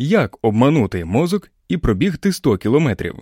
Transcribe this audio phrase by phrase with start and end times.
[0.00, 3.14] Як обманути мозок і пробігти 100 кілометрів?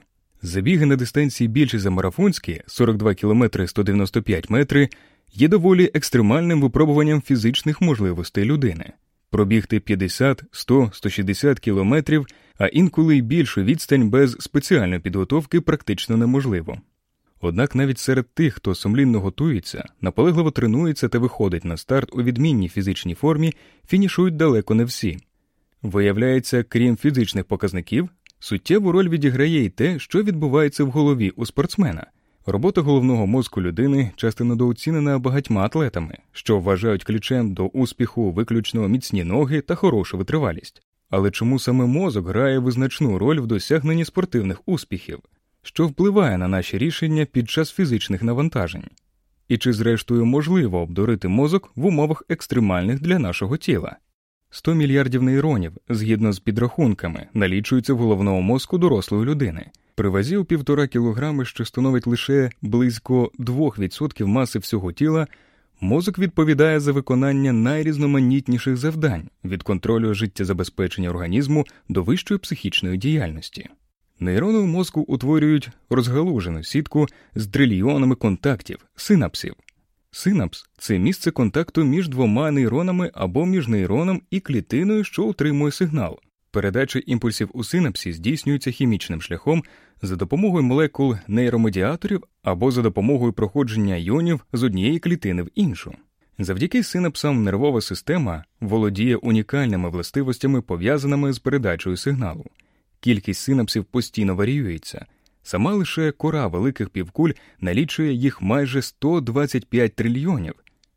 [0.43, 4.89] Забіги на дистанції більше за марафонські 42 км 195 метри
[5.33, 8.93] є доволі екстремальним випробуванням фізичних можливостей людини.
[9.31, 12.27] Пробігти 50, 100, 160 кілометрів,
[12.59, 16.79] а інколи й більшу відстань без спеціальної підготовки практично неможливо.
[17.41, 22.69] Однак навіть серед тих, хто сумлінно готується, наполегливо тренується та виходить на старт у відмінній
[22.69, 23.53] фізичній формі,
[23.87, 25.19] фінішують далеко не всі.
[25.87, 28.09] Виявляється, крім фізичних показників,
[28.39, 32.07] суттєву роль відіграє й те, що відбувається в голові у спортсмена.
[32.47, 39.25] Робота головного мозку людини часто недооцінена багатьма атлетами, що вважають ключем до успіху виключно міцні
[39.25, 40.83] ноги та хорошу витривалість.
[41.11, 45.19] Але чому саме мозок грає визначну роль в досягненні спортивних успіхів,
[45.63, 48.85] що впливає на наші рішення під час фізичних навантажень?
[49.49, 53.97] І чи, зрештою, можливо обдурити мозок в умовах екстремальних для нашого тіла?
[54.57, 59.67] 100 мільярдів нейронів, згідно з підрахунками, налічуються в головному мозку дорослої людини.
[59.95, 65.27] При вазі у півтора кілограми, що становить лише близько 2% маси всього тіла,
[65.81, 73.69] мозок відповідає за виконання найрізноманітніших завдань від контролю життєзабезпечення організму до вищої психічної діяльності.
[74.21, 79.55] Нейрони в мозку утворюють розгалужену сітку з трильйонами контактів, синапсів.
[80.17, 86.19] Синапс це місце контакту між двома нейронами або між нейроном і клітиною, що утримує сигнал.
[86.51, 89.65] Передача імпульсів у синапсі здійснюється хімічним шляхом
[90.03, 95.95] за допомогою молекул нейромедіаторів або за допомогою проходження іонів з однієї клітини в іншу.
[96.39, 102.45] Завдяки синапсам нервова система володіє унікальними властивостями, пов'язаними з передачею сигналу.
[103.01, 105.07] Кількість синапсів постійно варіюється.
[105.47, 107.31] Сама лише кора великих півкуль
[107.61, 110.55] налічує їх майже 125 трильйонів,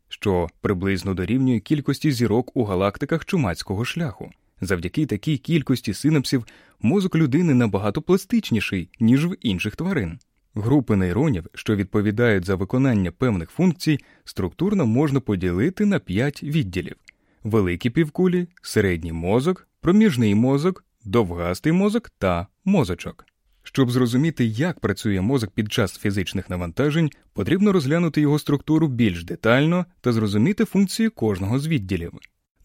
[0.08, 4.30] що приблизно дорівнює кількості зірок у галактиках чумацького шляху.
[4.60, 6.46] Завдяки такій кількості синапсів
[6.80, 10.18] мозок людини набагато пластичніший, ніж в інших тварин.
[10.54, 16.96] Групи нейронів, що відповідають за виконання певних функцій, структурно можна поділити на п'ять відділів:
[17.44, 23.29] великі півкулі, середній мозок, проміжний мозок, довгастий мозок та мозочок.
[23.72, 29.86] Щоб зрозуміти, як працює мозок під час фізичних навантажень, потрібно розглянути його структуру більш детально
[30.00, 32.12] та зрозуміти функції кожного з відділів.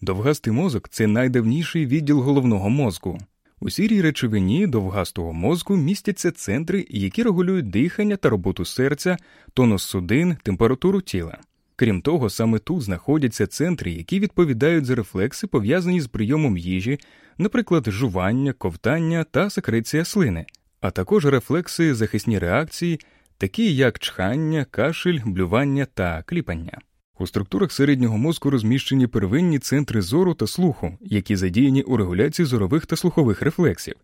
[0.01, 3.17] Довгастий мозок це найдавніший відділ головного мозку.
[3.59, 9.17] У сірій речовині довгастого мозку містяться центри, які регулюють дихання та роботу серця,
[9.53, 11.37] тонус судин, температуру тіла.
[11.75, 16.99] Крім того, саме тут знаходяться центри, які відповідають за рефлекси, пов'язані з прийомом їжі,
[17.37, 20.45] наприклад, жування, ковтання та секреція слини,
[20.81, 22.99] а також рефлекси захисні реакції,
[23.37, 26.77] такі як чхання, кашель, блювання та кліпання.
[27.19, 32.85] У структурах середнього мозку розміщені первинні центри зору та слуху, які задіяні у регуляції зорових
[32.85, 33.95] та слухових рефлексів,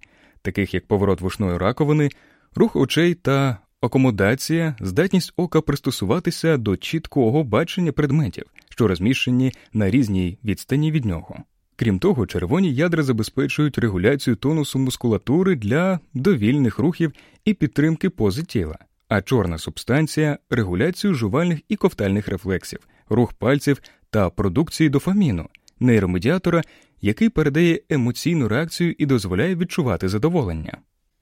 [0.42, 2.10] таких як поворот вушної раковини,
[2.56, 10.38] рух очей та акомодація, здатність ока пристосуватися до чіткого бачення предметів, що розміщені на різній
[10.44, 11.44] відстані від нього.
[11.82, 17.12] Крім того, червоні ядра забезпечують регуляцію тонусу мускулатури для довільних рухів
[17.46, 18.78] і підтримки пози тіла,
[19.08, 25.50] а чорна субстанція регуляцію жувальних і ковтальних рефлексів, рух пальців та продукції дофаміну,
[25.80, 26.62] нейромедіатора,
[27.02, 30.78] який передає емоційну реакцію і дозволяє відчувати задоволення.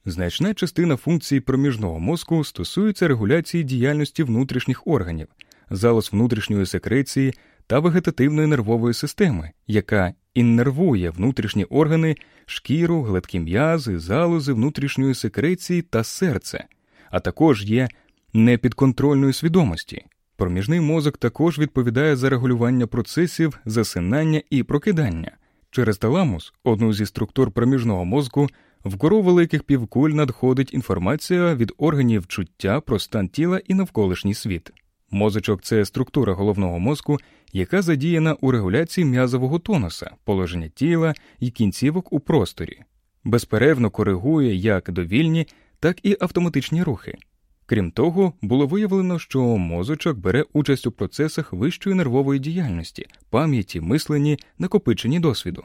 [0.06, 5.28] Значна частина функцій проміжного мозку стосується регуляції діяльності внутрішніх органів,
[5.70, 7.34] залоз внутрішньої секреції
[7.69, 12.16] та вегетативної нервової системи, яка іннервує внутрішні органи,
[12.46, 16.66] шкіру, гладкі м'язи, залози внутрішньої секреції та серце,
[17.12, 17.88] а також є
[18.34, 20.06] непідконтрольної свідомості.
[20.35, 25.31] Проміжний мозок також відповідає за регулювання процесів засинання і прокидання.
[25.72, 28.47] Через таламус, одну зі структур проміжного мозку,
[28.85, 34.72] в кору великих півкуль надходить інформація від органів чуття про стан тіла і навколишній світ.
[35.12, 37.18] Мозочок це структура головного мозку,
[37.53, 42.80] яка задіяна у регуляції м'язового тонуса, положення тіла і кінцівок у просторі,
[43.24, 45.47] безперервно коригує як довільні,
[45.79, 47.17] так і автоматичні рухи.
[47.66, 54.38] Крім того, було виявлено, що мозочок бере участь у процесах вищої нервової діяльності, пам'яті, мисленні,
[54.58, 55.64] накопиченні досвіду.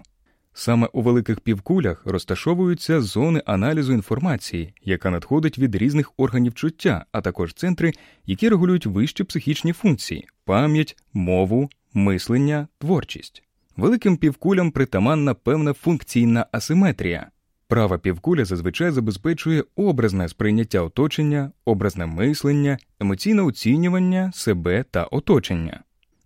[0.56, 7.20] Саме у великих півкулях розташовуються зони аналізу інформації, яка надходить від різних органів чуття, а
[7.20, 7.92] також центри,
[8.26, 13.42] які регулюють вищі психічні функції пам'ять, мову, мислення, творчість.
[13.76, 17.30] Великим півкулям притаманна певна функційна асиметрія.
[17.68, 25.80] Права півкуля зазвичай забезпечує образне сприйняття оточення, образне мислення, емоційне оцінювання себе та оточення.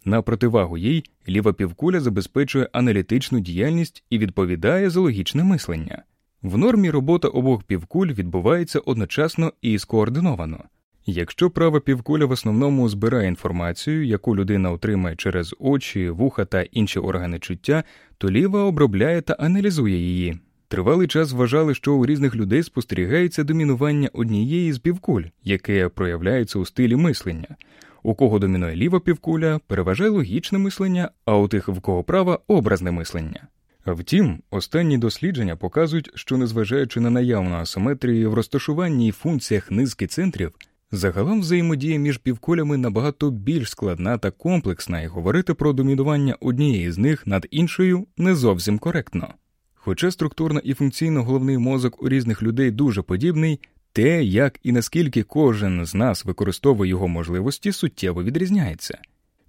[0.04, 6.02] На противагу їй ліва півкуля забезпечує аналітичну діяльність і відповідає за логічне мислення.
[6.42, 10.64] В нормі робота обох півкуль відбувається одночасно і скоординовано.
[11.06, 16.98] Якщо права півкуля в основному збирає інформацію, яку людина отримає через очі, вуха та інші
[16.98, 17.84] органи чуття,
[18.18, 20.38] то ліва обробляє та аналізує її.
[20.68, 26.64] Тривалий час вважали, що у різних людей спостерігається домінування однієї з півкуль, яке проявляється у
[26.64, 27.56] стилі мислення.
[28.02, 32.90] У кого домінує ліва півкуля, переважає логічне мислення, а у тих, в кого права образне
[32.90, 33.48] мислення.
[33.86, 40.52] Втім, останні дослідження показують, що незважаючи на наявну асиметрію в розташуванні і функціях низки центрів,
[40.92, 46.98] загалом взаємодія між півкулями набагато більш складна та комплексна, і говорити про домінування однієї з
[46.98, 49.34] них над іншою не зовсім коректно.
[49.74, 53.60] Хоча структурно і функційно головний мозок у різних людей дуже подібний,
[53.92, 58.98] те, як і наскільки кожен з нас використовує його можливості, суттєво відрізняється.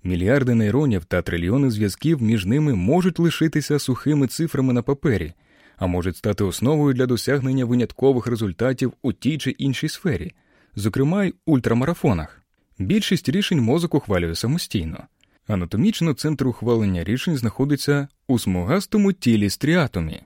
[0.03, 5.33] Мільярди нейронів та трильйони зв'язків між ними можуть лишитися сухими цифрами на папері,
[5.77, 10.31] а можуть стати основою для досягнення виняткових результатів у тій чи іншій сфері,
[10.75, 12.41] зокрема й ультрамарафонах.
[12.79, 15.03] Більшість рішень мозок ухвалює самостійно.
[15.47, 20.21] Анатомічно центр ухвалення рішень знаходиться у смугастому тілі стріатомі,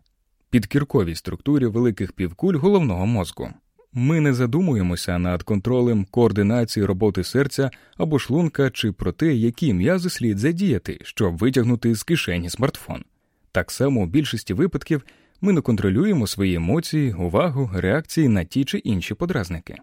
[0.50, 3.54] підкірковій структурі великих півкуль головного мозку.
[3.96, 10.10] Ми не задумуємося над контролем координації роботи серця або шлунка чи про те, які м'язи
[10.10, 13.04] слід задіяти, щоб витягнути з кишені смартфон.
[13.52, 15.06] Так само у більшості випадків
[15.42, 19.78] ми не контролюємо свої емоції, увагу, реакції на ті чи інші подразники.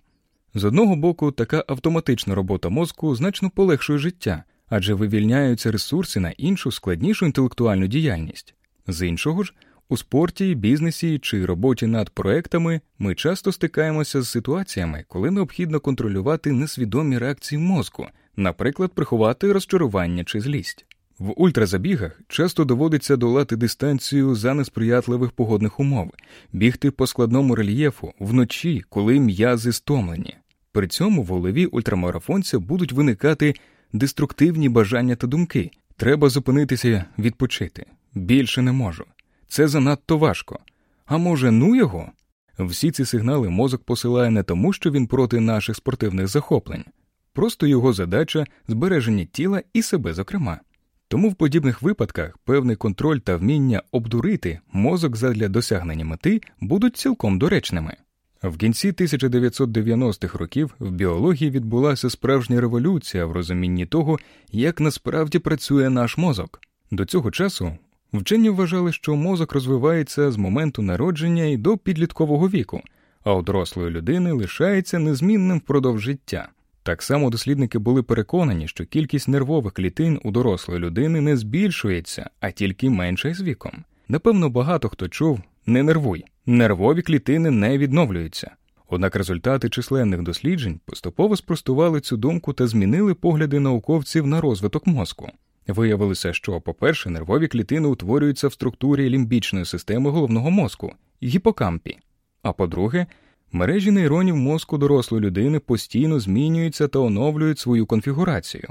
[0.55, 6.73] З одного боку, така автоматична робота мозку значно полегшує життя, адже вивільняються ресурси на іншу
[6.73, 8.55] складнішу інтелектуальну діяльність.
[8.87, 9.55] З іншого ж,
[9.91, 16.53] у спорті, бізнесі чи роботі над проектами ми часто стикаємося з ситуаціями, коли необхідно контролювати
[16.53, 18.07] несвідомі реакції мозку,
[18.37, 20.87] наприклад, приховати розчарування чи злість.
[21.19, 26.11] В ультразабігах часто доводиться долати дистанцію за несприятливих погодних умов,
[26.53, 30.37] бігти по складному рельєфу вночі, коли м'язи стомлені.
[30.73, 33.55] При цьому в голові ультрамарафонця будуть виникати
[33.93, 35.71] деструктивні бажання та думки.
[35.97, 37.87] Треба зупинитися, відпочити.
[38.15, 39.05] Більше не можу.
[39.51, 40.59] Це занадто важко.
[41.07, 42.11] А може, ну його?
[42.59, 46.85] Всі ці сигнали мозок посилає не тому, що він проти наших спортивних захоплень,
[47.33, 50.61] просто його задача збереження тіла і себе, зокрема.
[51.09, 57.39] Тому в подібних випадках певний контроль та вміння обдурити мозок задля досягнення мети будуть цілком
[57.39, 57.97] доречними.
[58.43, 64.19] В кінці 1990-х років в біології відбулася справжня революція в розумінні того,
[64.53, 66.61] як насправді працює наш мозок.
[66.91, 67.77] До цього часу
[68.19, 72.81] вчені вважали, що мозок розвивається з моменту народження і до підліткового віку,
[73.25, 76.49] а у дорослої людини лишається незмінним впродовж життя.
[76.83, 82.51] Так само дослідники були переконані, що кількість нервових клітин у дорослої людини не збільшується, а
[82.51, 83.85] тільки менше з віком.
[84.09, 88.51] Напевно, багато хто чув не нервуй, нервові клітини не відновлюються.
[88.89, 95.31] Однак результати численних досліджень поступово спростували цю думку та змінили погляди науковців на розвиток мозку.
[95.67, 100.93] Виявилося, що, по-перше, нервові клітини утворюються в структурі лімбічної системи головного мозку
[101.23, 101.99] гіпокампі,
[102.43, 103.07] а по-друге,
[103.53, 108.69] мережі нейронів мозку дорослої людини постійно змінюються та оновлюють свою конфігурацію.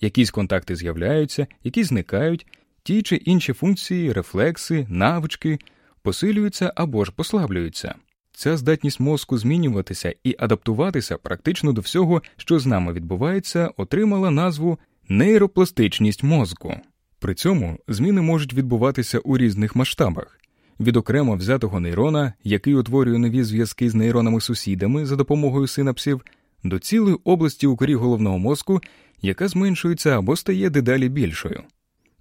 [0.00, 2.46] Якісь контакти з'являються, які зникають,
[2.82, 5.58] ті чи інші функції, рефлекси, навички
[6.02, 7.94] посилюються або ж послаблюються.
[8.32, 14.78] Ця здатність мозку змінюватися і адаптуватися практично до всього, що з нами відбувається, отримала назву
[15.12, 16.74] нейропластичність мозку.
[17.18, 20.38] При цьому зміни можуть відбуватися у різних масштабах
[20.80, 26.20] від окремо взятого нейрона, який утворює нові зв'язки з нейронами-сусідами за допомогою синапсів,
[26.64, 28.80] до цілої області у корі головного мозку,
[29.22, 31.62] яка зменшується або стає дедалі більшою.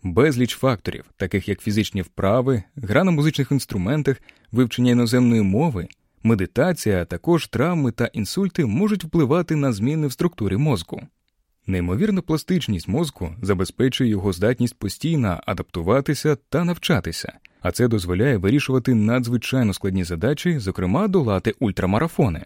[0.04, 4.22] Безліч факторів, таких як фізичні вправи, гра на музичних інструментах,
[4.52, 5.88] вивчення іноземної мови,
[6.24, 11.02] медитація, а також травми та інсульти можуть впливати на зміни в структурі мозку.
[11.72, 19.74] Неймовірна пластичність мозку забезпечує його здатність постійно адаптуватися та навчатися, а це дозволяє вирішувати надзвичайно
[19.74, 22.46] складні задачі, зокрема долати ультрамарафони.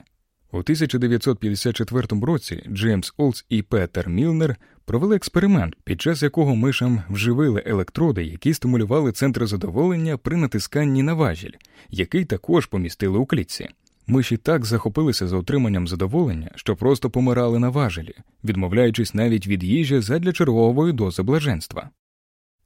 [0.52, 4.56] У 1954 році Джеймс Олдс і Петер Мілнер
[4.86, 11.14] провели експеримент, під час якого мишам вживили електроди, які стимулювали центр задоволення при натисканні на
[11.14, 11.54] важіль,
[11.90, 13.70] який також помістили у клітці.
[14.08, 20.00] Миші так захопилися за отриманням задоволення, що просто помирали на важелі, відмовляючись навіть від їжі
[20.00, 21.90] задля чергової дози блаженства.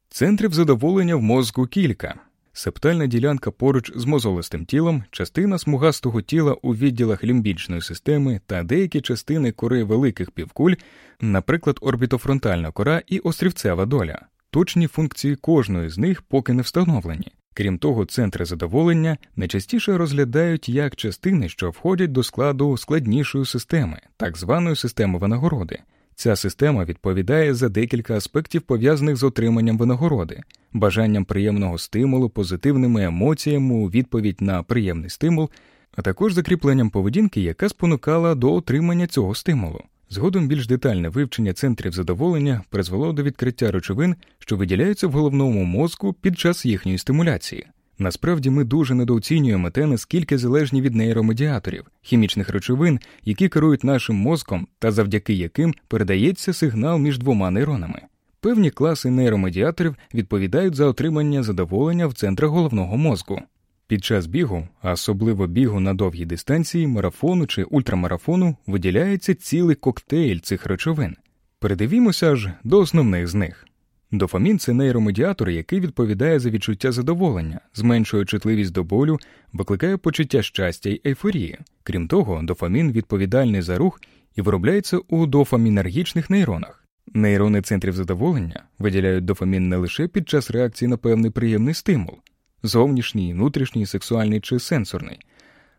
[0.10, 2.16] Центрів задоволення в мозку кілька.
[2.54, 9.02] септальна ділянка поруч з мозолистим тілом, частина смугастого тіла у відділах лімбічної системи та деякі
[9.02, 10.74] частини кори великих півкуль,
[11.22, 14.26] наприклад, орбітофронтальна кора і острівцева доля.
[14.50, 17.32] Точні функції кожної з них поки не встановлені.
[17.60, 24.38] Крім того, центри задоволення найчастіше розглядають як частини, що входять до складу складнішої системи, так
[24.38, 25.80] званої системи винагороди.
[26.16, 30.42] Ця система відповідає за декілька аспектів, пов'язаних з отриманням винагороди,
[30.74, 35.50] бажанням приємного стимулу, позитивними емоціями у відповідь на приємний стимул,
[35.96, 39.82] а також закріпленням поведінки, яка спонукала до отримання цього стимулу.
[40.12, 46.14] Згодом більш детальне вивчення центрів задоволення призвело до відкриття речовин, що виділяються в головному мозку
[46.14, 47.68] під час їхньої стимуляції.
[48.00, 54.68] Насправді ми дуже недооцінюємо те, наскільки залежні від нейромедіаторів, хімічних речовин, які керують нашим мозком
[54.80, 58.02] та завдяки яким передається сигнал між двома нейронами.
[58.42, 63.42] Певні класи нейромедіаторів відповідають за отримання задоволення в центрах головного мозку.
[63.90, 70.40] Під час бігу, а особливо бігу на довгій дистанції, марафону чи ультрамарафону, виділяється цілий коктейль
[70.40, 71.16] цих речовин.
[71.60, 73.66] Передивімося ж до основних з них.
[74.12, 79.20] Дофамін це нейромедіатор, який відповідає за відчуття задоволення, зменшує чутливість до болю,
[79.54, 81.58] викликає почуття щастя й ейфорії.
[81.84, 84.02] Крім того, дофамін відповідальний за рух
[84.36, 86.86] і виробляється у дофамінергічних нейронах.
[87.14, 92.16] Нейрони центрів задоволення виділяють дофамін не лише під час реакції на певний приємний стимул,
[92.64, 95.20] зовнішній, внутрішній, сексуальний чи сенсорний,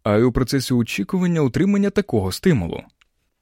[0.02, 2.82] а й у процесі очікування утримання такого стимулу.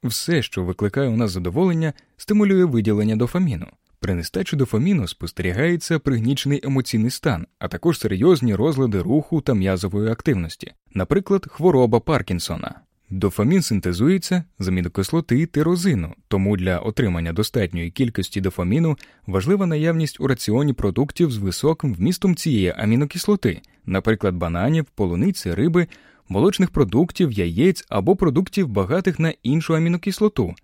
[0.03, 3.67] Все, що викликає у нас задоволення, стимулює виділення дофаміну.
[3.99, 10.73] При нестачі дофаміну спостерігається пригнічений емоційний стан, а також серйозні розлади руху та м'язової активності,
[10.93, 12.81] наприклад, хвороба Паркінсона.
[13.09, 18.97] Дофамін синтезується з амінокислоти тирозину, тому для отримання достатньої кількості дофаміну
[19.27, 25.87] важлива наявність у раціоні продуктів з високим вмістом цієї амінокислоти, наприклад, бананів, полуниці, риби,
[26.29, 30.55] молочних продуктів, яєць або продуктів, багатих на іншу амінокислоту,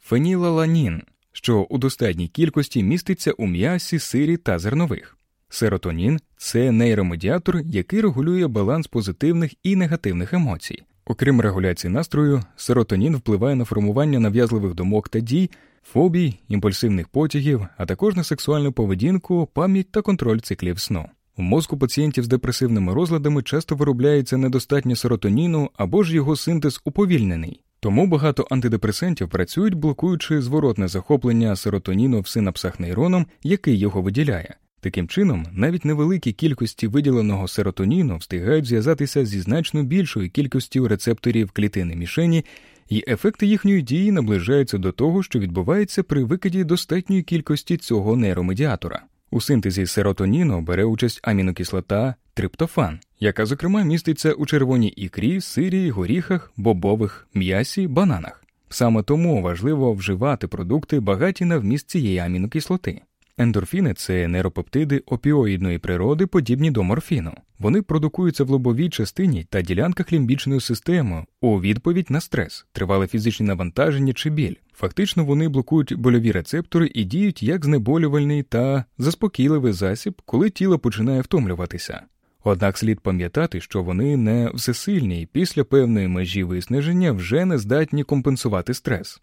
[0.00, 5.16] фенілаланін, що у достатній кількості міститься у м'ясі, сирі та зернових.
[5.48, 10.82] Серотонін це нейромедіатор, який регулює баланс позитивних і негативних емоцій.
[11.04, 15.50] Окрім регуляції настрою, серотонін впливає на формування нав'язливих думок та дій,
[15.92, 21.08] фобій, імпульсивних потягів, а також на сексуальну поведінку, пам'ять та контроль циклів сну.
[21.36, 27.60] У мозку пацієнтів з депресивними розладами часто виробляється недостатньо серотоніну або ж його синтез уповільнений.
[27.80, 34.54] Тому багато антидепресантів працюють, блокуючи зворотне захоплення серотоніну в синапсах нейроном, який його виділяє.
[34.82, 41.96] Таким чином, навіть невеликі кількості виділеного серотоніну встигають зв'язатися зі значно більшою кількістю рецепторів клітини
[41.96, 42.44] мішені,
[42.88, 49.02] і ефекти їхньої дії наближаються до того, що відбувається при викиді достатньої кількості цього нейромедіатора.
[49.30, 56.52] У синтезі серотоніну бере участь амінокислота триптофан, яка, зокрема, міститься у червоній ікрі, сирі, горіхах,
[56.56, 58.44] бобових, м'ясі, бананах.
[58.68, 63.02] Саме тому важливо вживати продукти, багаті на вміст цієї амінокислоти.
[63.42, 67.32] Ендорфіни це нейропептиди опіоїдної природи, подібні до морфіну.
[67.58, 73.46] Вони продукуються в лобовій частині та ділянках лімбічної системи у відповідь на стрес, тривале фізичне
[73.46, 74.54] навантаження чи біль.
[74.74, 81.20] Фактично вони блокують больові рецептори і діють як знеболювальний та заспокійливий засіб, коли тіло починає
[81.20, 82.02] втомлюватися.
[82.44, 88.04] Однак слід пам'ятати, що вони не всесильні і після певної межі виснаження вже не здатні
[88.04, 89.20] компенсувати стрес.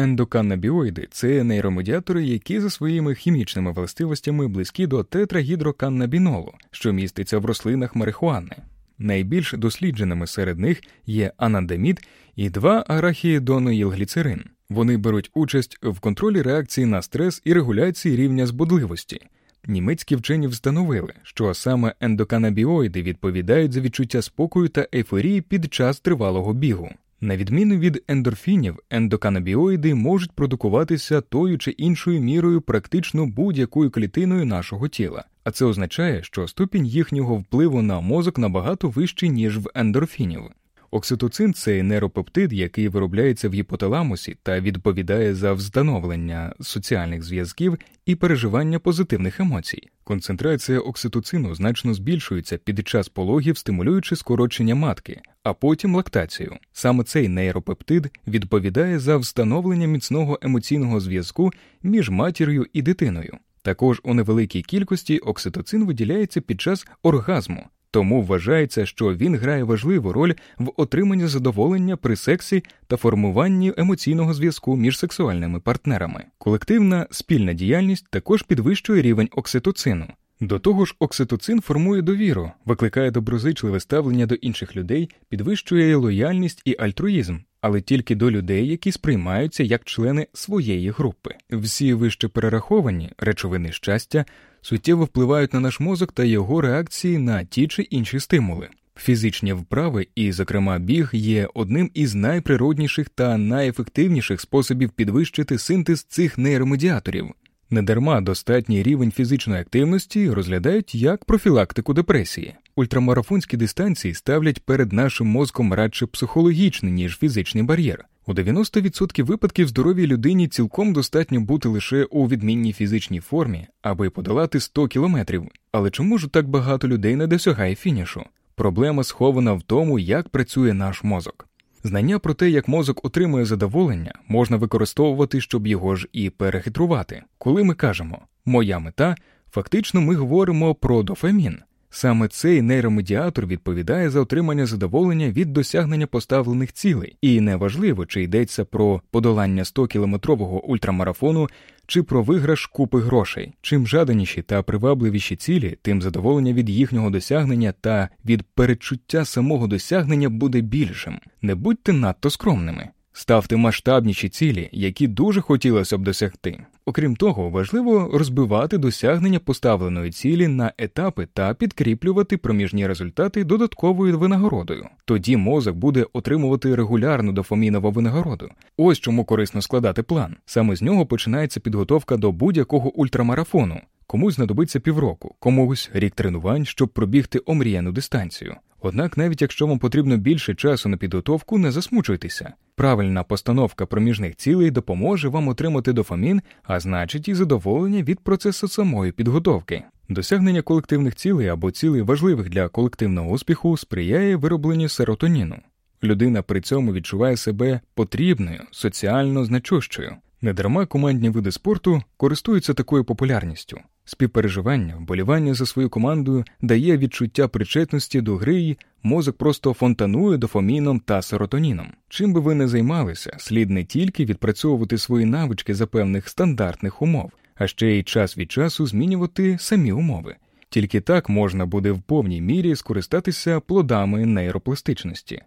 [0.00, 7.96] Ендоканнабіоїди це нейромедіатори, які за своїми хімічними властивостями близькі до тетрагідроканнабінолу, що міститься в рослинах
[7.96, 8.50] марихуани.
[8.98, 12.00] Найбільш дослідженими серед них є анандамід
[12.36, 14.44] і два арахіїдоноїлгліцерин.
[14.70, 19.20] Вони беруть участь в контролі реакції на стрес і регуляції рівня збудливості.
[19.66, 26.52] Німецькі вчені встановили, що саме ендоканабіоїди відповідають за відчуття спокою та ейфорії під час тривалого
[26.52, 26.90] бігу.
[27.22, 34.88] На відміну від ендорфінів, ендоканабіоїди можуть продукуватися тою чи іншою мірою практично будь-якою клітиною нашого
[34.88, 40.42] тіла, а це означає, що ступінь їхнього впливу на мозок набагато вищий, ніж в ендорфінів.
[40.92, 48.78] Окситоцин це нейропептид, який виробляється в гіпоталамусі та відповідає за встановлення соціальних зв'язків і переживання
[48.78, 49.88] позитивних емоцій.
[50.04, 56.56] Концентрація окситоцину значно збільшується під час пологів, стимулюючи скорочення матки, а потім лактацію.
[56.72, 61.50] Саме цей нейропептид відповідає за встановлення міцного емоційного зв'язку
[61.82, 63.38] між матір'ю і дитиною.
[63.62, 70.12] Також у невеликій кількості окситоцин виділяється під час оргазму, тому вважається, що він грає важливу
[70.12, 76.24] роль в отриманні задоволення при сексі та формуванні емоційного зв'язку між сексуальними партнерами.
[76.38, 80.06] Колективна спільна діяльність також підвищує рівень окситоцину.
[80.40, 86.76] До того ж, окситоцин формує довіру, викликає доброзичливе ставлення до інших людей, підвищує лояльність і
[86.78, 91.34] альтруїзм, але тільки до людей, які сприймаються як члени своєї групи.
[91.50, 94.24] Всі вище перераховані речовини щастя
[94.62, 98.68] суттєво впливають на наш мозок та його реакції на ті чи інші стимули.
[98.96, 106.38] Фізичні вправи, і, зокрема, біг, є одним із найприродніших та найефективніших способів підвищити синтез цих
[106.38, 107.30] нейромедіаторів.
[107.72, 112.54] Недарма достатній рівень фізичної активності розглядають як профілактику депресії.
[112.76, 118.04] Ультрамарафонські дистанції ставлять перед нашим мозком радше психологічний, ніж фізичний бар'єр.
[118.26, 124.60] У 90% випадків здоровій людині цілком достатньо бути лише у відмінній фізичній формі, аби подолати
[124.60, 125.44] 100 кілометрів.
[125.72, 128.24] Але чому ж так багато людей не досягає фінішу?
[128.54, 131.49] Проблема схована в тому, як працює наш мозок.
[131.82, 137.22] Знання про те, як мозок отримує задоволення, можна використовувати, щоб його ж і перехитрувати.
[137.38, 139.16] Коли ми кажемо Моя мета,
[139.50, 141.58] фактично ми говоримо про дофамін.
[141.90, 148.64] Саме цей нейромедіатор відповідає за отримання задоволення від досягнення поставлених цілей, і неважливо, чи йдеться
[148.64, 151.48] про подолання 100-кілометрового ультрамарафону
[151.90, 153.52] чи про виграш купи грошей.
[153.60, 160.28] Чим жаданіші та привабливіші цілі, тим задоволення від їхнього досягнення та від передчуття самого досягнення
[160.28, 161.18] буде більшим.
[161.42, 162.88] Не будьте надто скромними.
[163.20, 166.64] Ставте масштабніші цілі, які дуже хотілося б досягти.
[166.84, 174.88] Окрім того, важливо розбивати досягнення поставленої цілі на етапи та підкріплювати проміжні результати додатковою винагородою.
[175.04, 178.48] Тоді мозок буде отримувати регулярну дофамінову винагороду.
[178.76, 180.36] Ось чому корисно складати план.
[180.46, 183.80] Саме з нього починається підготовка до будь-якого ультрамарафону.
[184.06, 188.56] Комусь знадобиться півроку, комусь рік тренувань, щоб пробігти омріяну дистанцію.
[188.80, 192.52] Однак, навіть якщо вам потрібно більше часу на підготовку, не засмучуйтеся.
[192.74, 199.12] Правильна постановка проміжних цілей допоможе вам отримати дофамін, а значить і задоволення від процесу самої
[199.12, 199.82] підготовки.
[200.08, 205.56] Досягнення колективних цілей або цілей важливих для колективного успіху сприяє виробленню серотоніну.
[206.02, 210.16] Людина при цьому відчуває себе потрібною, соціально значущою.
[210.42, 213.80] Недарма командні види спорту користуються такою популярністю.
[214.12, 221.00] Співпереживання, вболівання за свою командою дає відчуття причетності до гри, і мозок просто фонтанує дофаміном
[221.00, 221.86] та серотоніном.
[222.08, 227.32] Чим би ви не займалися, слід не тільки відпрацьовувати свої навички за певних стандартних умов,
[227.54, 230.36] а ще й час від часу змінювати самі умови.
[230.70, 235.42] Тільки так можна буде в повній мірі скористатися плодами нейропластичності.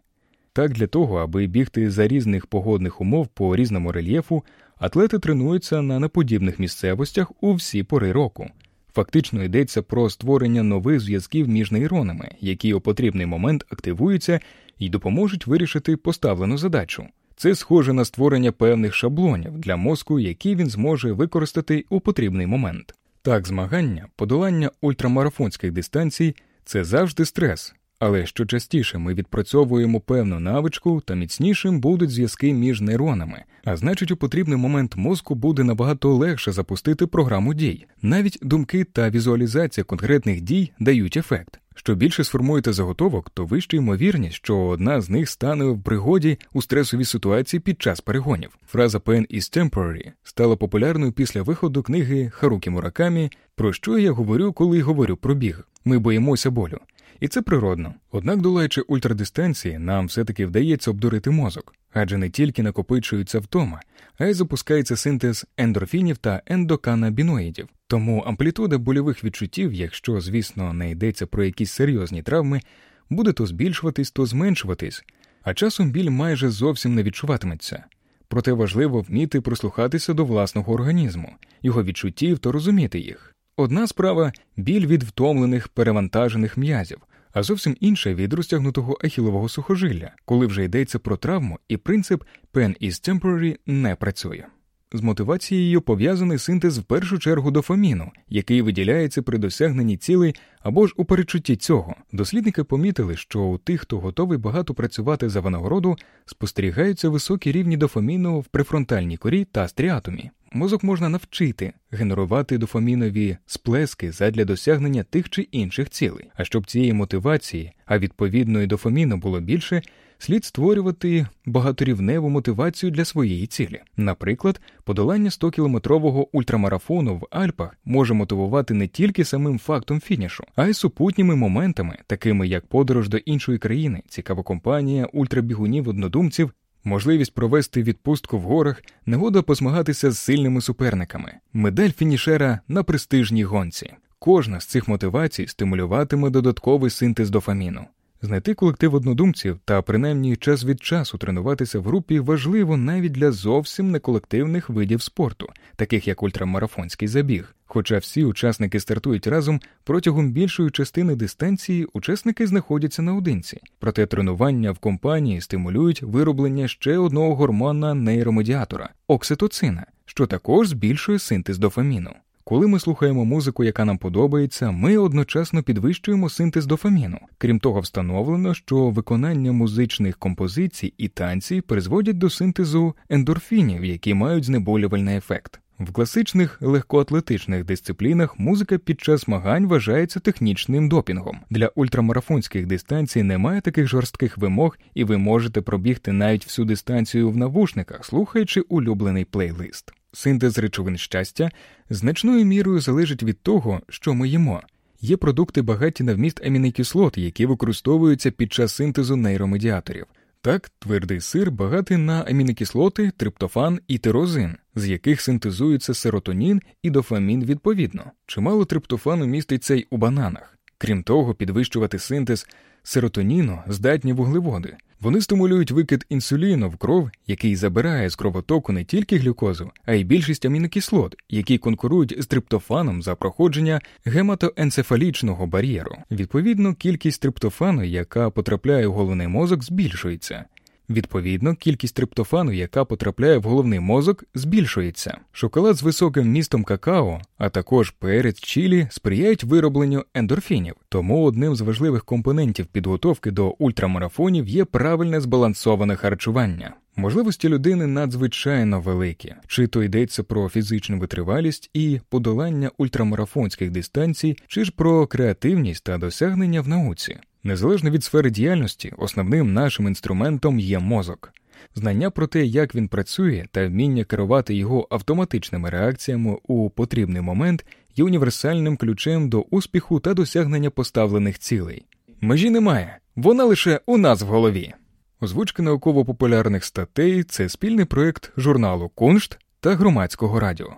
[0.53, 4.43] Так для того, аби бігти за різних погодних умов по різному рельєфу,
[4.83, 8.49] атлети тренуються на неподібних місцевостях у всі пори року.
[8.93, 14.39] Фактично йдеться про створення нових зв'язків між нейронами, які у потрібний момент активуються
[14.79, 17.07] і допоможуть вирішити поставлену задачу.
[17.35, 22.93] Це схоже на створення певних шаблонів для мозку, які він зможе використати у потрібний момент.
[23.21, 31.01] Так, змагання, подолання ультрамарафонських дистанцій це завжди стрес, але що частіше ми відпрацьовуємо певну навичку,
[31.05, 36.51] та міцнішим будуть зв'язки між нейронами, а значить, у потрібний момент мозку буде набагато легше
[36.51, 37.85] запустити програму дій.
[38.01, 41.59] Навіть думки та візуалізація конкретних дій дають ефект.
[41.75, 46.61] Що більше сформуєте заготовок, то вища ймовірність, що одна з них стане в пригоді у
[46.61, 48.57] стресовій ситуації під час перегонів.
[48.67, 54.53] Фраза «Pain is temporary» стала популярною після виходу книги Харукі Муракамі, про що я говорю,
[54.53, 55.67] коли говорю про біг.
[55.85, 56.79] Ми боїмося болю.
[57.23, 57.93] І це природно.
[58.11, 63.81] Однак, долаючи ультрадистанції, нам все-таки вдається обдурити мозок, адже не тільки накопичується втома,
[64.17, 67.67] а й запускається синтез ендорфінів та ендоканабіноїдів.
[67.87, 72.61] Тому амплітуда больових відчуттів, якщо, звісно, не йдеться про якісь серйозні травми,
[73.09, 75.03] буде то збільшуватись, то зменшуватись,
[75.41, 77.83] а часом біль майже зовсім не відчуватиметься.
[78.27, 81.29] Проте важливо вміти прислухатися до власного організму,
[81.61, 83.35] його відчуттів та розуміти їх.
[83.57, 86.97] Одна справа біль від втомлених перевантажених м'язів,
[87.33, 92.83] а зовсім інша від розтягнутого ахілового сухожилля, коли вже йдеться про травму, і принцип «pen
[92.83, 94.45] is temporary» не працює.
[94.95, 100.93] З мотивацією пов'язаний синтез в першу чергу дофаміну, який виділяється при досягненні цілей або ж
[100.97, 101.95] у перечутті цього.
[102.11, 108.39] Дослідники помітили, що у тих, хто готовий багато працювати за винагороду, спостерігаються високі рівні дофаміну
[108.39, 110.31] в префронтальній корі та стріатумі.
[110.51, 116.29] Мозок можна навчити генерувати дофамінові сплески задля досягнення тих чи інших цілей.
[116.35, 119.81] А щоб цієї мотивації, а відповідно і дофаміну було більше,
[120.23, 123.81] слід створювати багаторівневу мотивацію для своєї цілі.
[123.97, 130.73] Наприклад, подолання 100-кілометрового ультрамарафону в Альпах може мотивувати не тільки самим фактом фінішу, а й
[130.73, 136.51] супутніми моментами, такими як подорож до іншої країни, цікава компанія ультрабігунів однодумців
[136.83, 143.93] можливість провести відпустку в горах, нагода позмагатися з сильними суперниками, медаль фінішера на престижній гонці.
[144.19, 147.85] кожна з цих мотивацій стимулюватиме додатковий синтез дофаміну.
[148.25, 153.91] Знайти колектив однодумців та принаймні час від часу тренуватися в групі важливо навіть для зовсім
[153.91, 157.55] неколективних видів спорту, таких як ультрамарафонський забіг.
[157.65, 164.77] Хоча всі учасники стартують разом протягом більшої частини дистанції, учасники знаходяться наодинці, проте тренування в
[164.77, 172.11] компанії стимулюють вироблення ще одного гормона нейромедіатора окситоцина, що також збільшує синтез дофаміну.
[172.45, 177.17] Коли ми слухаємо музику, яка нам подобається, ми одночасно підвищуємо синтез дофаміну.
[177.37, 184.43] Крім того, встановлено, що виконання музичних композицій і танці призводять до синтезу ендорфінів, які мають
[184.43, 185.59] знеболювальний ефект.
[185.79, 191.39] В класичних легкоатлетичних дисциплінах музика під час змагань вважається технічним допінгом.
[191.49, 197.37] Для ультрамарафонських дистанцій немає таких жорстких вимог, і ви можете пробігти навіть всю дистанцію в
[197.37, 199.93] навушниках, слухаючи улюблений плейлист.
[200.13, 201.51] Синтез речовин щастя
[201.89, 204.61] значною мірою залежить від того, що ми їмо.
[205.01, 210.05] Є продукти багаті на вміст амінокислот, які використовуються під час синтезу нейромедіаторів.
[210.41, 217.45] Так, твердий сир багатий на амінокислоти, триптофан і тирозин, з яких синтезуються серотонін і дофамін
[217.45, 218.11] відповідно.
[218.25, 220.57] Чимало триптофану міститься й у бананах.
[220.77, 222.47] Крім того, підвищувати синтез
[222.83, 224.77] серотоніну здатні вуглеводи.
[225.03, 230.03] Вони стимулюють викид інсуліну в кров, який забирає з кровотоку не тільки глюкозу, а й
[230.03, 235.95] більшість амінокислот, які конкурують з триптофаном за проходження гематоенцефалічного бар'єру.
[236.11, 240.45] Відповідно, кількість триптофану, яка потрапляє у головний мозок, збільшується.
[240.89, 245.17] Відповідно, кількість триптофану, яка потрапляє в головний мозок, збільшується.
[245.31, 250.75] Шоколад з високим містом какао, а також перець чілі сприяють виробленню ендорфінів.
[250.89, 256.73] Тому одним з важливих компонентів підготовки до ультрамарафонів є правильне збалансоване харчування.
[256.95, 264.65] Можливості людини надзвичайно великі, чи то йдеться про фізичну витривалість і подолання ультрамарафонських дистанцій, чи
[264.65, 267.19] ж про креативність та досягнення в науці.
[267.43, 271.33] Незалежно від сфери діяльності, основним нашим інструментом є мозок.
[271.75, 277.65] Знання про те, як він працює, та вміння керувати його автоматичними реакціями у потрібний момент
[277.95, 281.85] є універсальним ключем до успіху та досягнення поставлених цілей.
[282.21, 284.73] Межі немає, вона лише у нас в голові.
[285.21, 290.73] Озвучка науково-популярних статей це спільний проєкт журналу Куншт та громадського радіо.